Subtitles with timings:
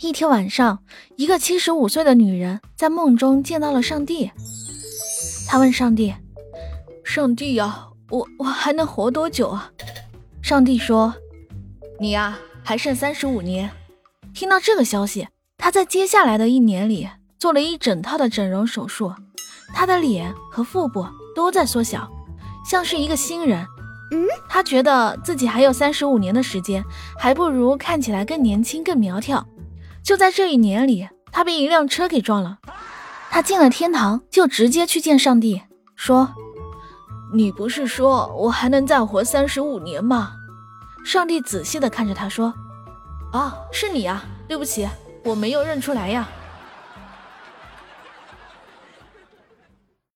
[0.00, 0.78] 一天晚上，
[1.16, 4.30] 一个七十五岁的女人在梦中见到了上帝。
[5.46, 6.14] 她问上帝
[7.04, 9.72] ：“上帝呀，我我还能活多久啊？”
[10.40, 11.14] 上帝说
[11.98, 13.70] ：“你呀，还剩三十五年。”
[14.32, 15.26] 听到这个消息，
[15.56, 17.08] 她在接下来的一年里
[17.38, 19.12] 做了一整套的整容手术，
[19.74, 22.08] 她的脸和腹部都在缩小，
[22.64, 23.66] 像是一个新人。
[24.12, 26.84] 嗯，她觉得自己还有三十五年的时间，
[27.18, 29.44] 还不如看起来更年轻、更苗条。
[30.08, 32.60] 就在这一年里，他被一辆车给撞了。
[33.28, 35.60] 他进了天堂，就直接去见上帝，
[35.96, 36.30] 说
[37.34, 40.32] ：“你不是说我还能再活三十五年吗？”
[41.04, 42.54] 上帝仔细的看着他说
[43.32, 44.88] ：“啊，是你啊，对不起，
[45.24, 46.26] 我没有认出来呀。”